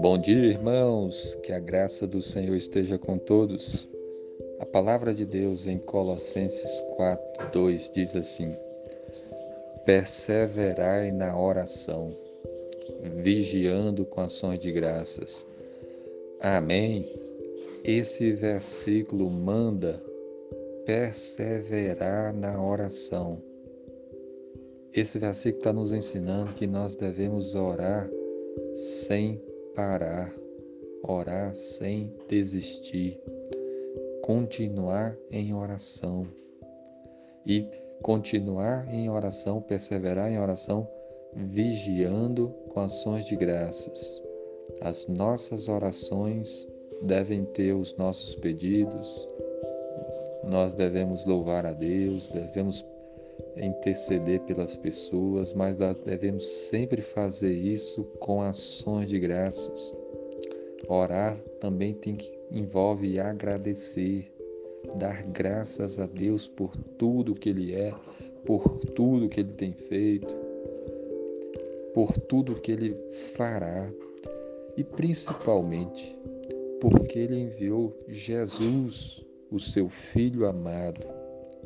[0.00, 1.34] Bom dia, irmãos.
[1.42, 3.86] Que a graça do Senhor esteja com todos.
[4.58, 8.56] A palavra de Deus em Colossenses 4, 2 diz assim:
[9.84, 12.16] Perseverai na oração,
[13.22, 15.46] vigiando com ações de graças.
[16.40, 17.06] Amém.
[17.84, 20.02] Esse versículo manda
[20.86, 23.49] perseverar na oração.
[25.00, 28.06] Esse versículo está nos ensinando que nós devemos orar
[28.76, 29.40] sem
[29.74, 30.30] parar,
[31.02, 33.18] orar sem desistir,
[34.20, 36.26] continuar em oração.
[37.46, 37.66] E
[38.02, 40.86] continuar em oração, perseverar em oração,
[41.34, 44.22] vigiando com ações de graças.
[44.82, 46.68] As nossas orações
[47.00, 49.26] devem ter os nossos pedidos,
[50.44, 52.84] nós devemos louvar a Deus, devemos
[53.56, 59.98] interceder pelas pessoas, mas devemos sempre fazer isso com ações de graças.
[60.88, 64.32] Orar também tem que envolve agradecer,
[64.96, 67.94] dar graças a Deus por tudo que ele é,
[68.44, 70.34] por tudo que ele tem feito,
[71.94, 72.96] por tudo que ele
[73.36, 73.90] fará
[74.76, 76.16] e principalmente
[76.80, 81.19] porque ele enviou Jesus, o seu filho amado,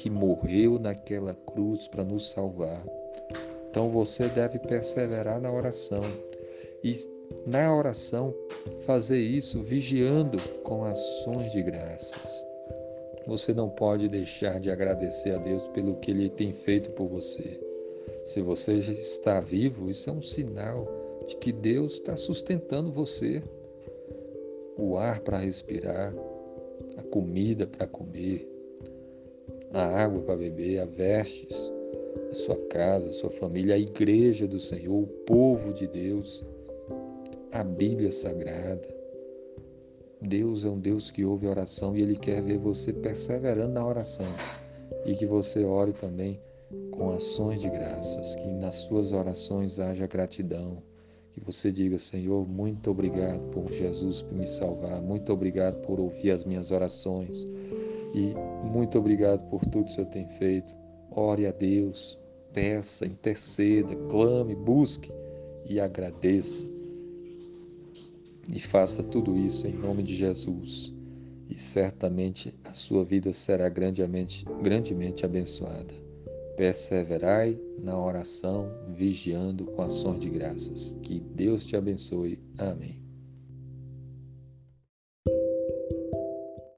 [0.00, 2.82] que morreu naquela cruz para nos salvar.
[3.68, 6.02] Então você deve perseverar na oração
[6.82, 6.96] e
[7.46, 8.34] na oração
[8.86, 12.46] fazer isso vigiando com ações de graças.
[13.26, 17.60] Você não pode deixar de agradecer a Deus pelo que Ele tem feito por você.
[18.24, 20.88] Se você está vivo, isso é um sinal
[21.28, 23.42] de que Deus está sustentando você.
[24.78, 26.14] O ar para respirar,
[26.96, 28.50] a comida para comer,
[29.72, 31.70] a água para beber, a vestes,
[32.30, 36.44] a sua casa, a sua família, a igreja do Senhor, o povo de Deus,
[37.52, 38.88] a Bíblia Sagrada.
[40.20, 43.86] Deus é um Deus que ouve a oração e Ele quer ver você perseverando na
[43.86, 44.26] oração.
[45.06, 46.38] E que você ore também
[46.90, 50.82] com ações de graças, que nas suas orações haja gratidão,
[51.32, 56.44] que você diga, Senhor, muito obrigado por Jesus me salvar, muito obrigado por ouvir as
[56.44, 57.48] minhas orações
[58.12, 58.34] e
[58.66, 60.74] muito obrigado por tudo que o Senhor tem feito.
[61.10, 62.18] Ore a Deus,
[62.52, 65.12] peça, interceda, clame, busque
[65.66, 66.66] e agradeça.
[68.48, 70.94] E faça tudo isso em nome de Jesus.
[71.48, 75.94] E certamente a sua vida será grandemente, grandemente abençoada.
[76.56, 80.96] Perseverai na oração, vigiando com ações de graças.
[81.02, 82.38] Que Deus te abençoe.
[82.58, 83.09] Amém.